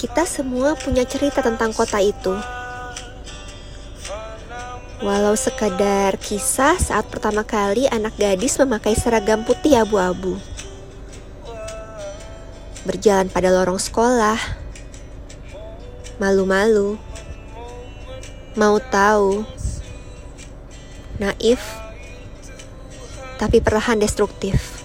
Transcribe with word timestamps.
Kita 0.00 0.24
semua 0.24 0.72
punya 0.80 1.04
cerita 1.04 1.44
tentang 1.44 1.76
kota 1.76 2.00
itu. 2.00 2.32
Walau 5.04 5.36
sekadar 5.36 6.16
kisah 6.16 6.80
saat 6.80 7.04
pertama 7.12 7.44
kali 7.44 7.84
anak 7.84 8.16
gadis 8.16 8.56
memakai 8.56 8.96
seragam 8.96 9.44
putih 9.44 9.76
abu-abu. 9.76 10.40
Berjalan 12.88 13.28
pada 13.28 13.52
lorong 13.52 13.76
sekolah. 13.76 14.40
Malu-malu. 16.16 16.96
Mau 18.56 18.80
tahu. 18.80 19.44
Naif. 21.20 21.60
Tapi 23.36 23.60
perlahan 23.60 24.00
destruktif. 24.00 24.79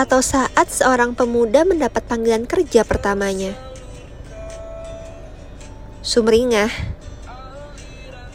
Atau 0.00 0.24
saat 0.24 0.72
seorang 0.72 1.12
pemuda 1.12 1.68
mendapat 1.68 2.00
panggilan 2.08 2.48
kerja 2.48 2.88
pertamanya. 2.88 3.52
Sumringah 6.00 6.72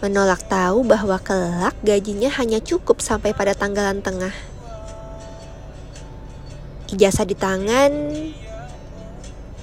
menolak 0.06 0.46
tahu 0.46 0.86
bahwa 0.86 1.18
kelak 1.18 1.74
gajinya 1.82 2.30
hanya 2.38 2.62
cukup 2.62 3.02
sampai 3.02 3.34
pada 3.34 3.58
tanggalan 3.58 4.06
tengah. 4.06 4.36
Ijazah 6.94 7.26
di 7.26 7.34
tangan, 7.34 7.94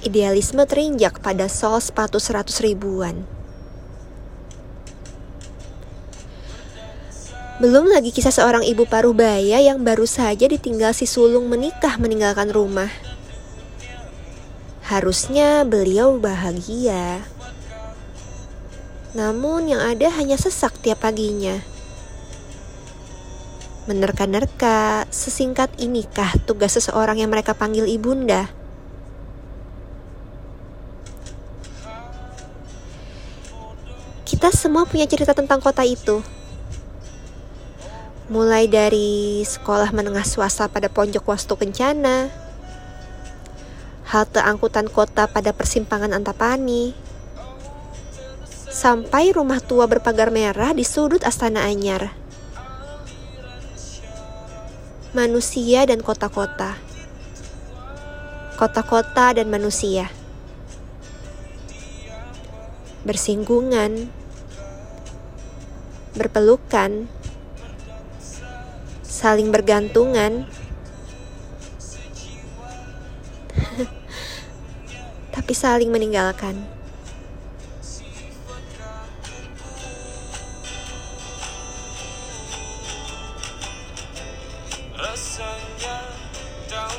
idealisme 0.03 0.67
terinjak 0.67 1.23
pada 1.23 1.47
sol 1.47 1.79
sepatu 1.79 2.19
seratus 2.19 2.59
ribuan. 2.59 3.23
Belum 7.61 7.85
lagi 7.85 8.09
kisah 8.09 8.33
seorang 8.33 8.65
ibu 8.65 8.89
paruh 8.89 9.13
baya 9.13 9.61
yang 9.61 9.85
baru 9.85 10.09
saja 10.09 10.49
ditinggal 10.49 10.89
si 10.89 11.05
sulung 11.05 11.45
menikah 11.45 12.01
meninggalkan 12.01 12.49
rumah. 12.49 12.89
Harusnya 14.81 15.61
beliau 15.61 16.17
bahagia. 16.17 17.21
Namun 19.13 19.69
yang 19.69 19.85
ada 19.85 20.09
hanya 20.17 20.33
sesak 20.33 20.81
tiap 20.81 21.05
paginya. 21.05 21.61
Menerka-nerka, 23.85 25.05
sesingkat 25.13 25.69
inikah 25.77 26.33
tugas 26.49 26.73
seseorang 26.73 27.21
yang 27.21 27.29
mereka 27.29 27.53
panggil 27.53 27.85
ibunda? 27.85 28.49
Kita 34.25 34.49
semua 34.49 34.89
punya 34.89 35.05
cerita 35.05 35.37
tentang 35.37 35.61
kota 35.61 35.85
itu 35.85 36.25
mulai 38.31 38.71
dari 38.71 39.43
sekolah 39.43 39.91
menengah 39.91 40.23
swasta 40.23 40.71
pada 40.71 40.87
pojok 40.87 41.27
Wastu 41.27 41.59
Kencana, 41.59 42.31
halte 44.07 44.39
angkutan 44.39 44.87
kota 44.87 45.27
pada 45.27 45.51
persimpangan 45.51 46.15
Antapani, 46.15 46.95
sampai 48.71 49.35
rumah 49.35 49.59
tua 49.59 49.91
berpagar 49.91 50.31
merah 50.31 50.71
di 50.71 50.87
sudut 50.87 51.19
Astana 51.27 51.67
Anyar. 51.67 52.15
Manusia 55.13 55.85
dan 55.85 56.01
kota-kota. 56.01 56.79
Kota-kota 58.57 59.37
dan 59.37 59.45
manusia. 59.51 60.09
Bersinggungan. 63.05 64.09
Berpelukan 66.17 67.09
saling 69.13 69.53
bergantungan, 69.53 70.49
tapi 75.37 75.53
saling 75.53 75.93
meninggalkan. 75.93 76.57
Rasanya 84.97 86.09
tak 86.65 86.89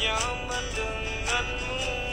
nyaman 0.00 0.64
denganmu 0.74 2.09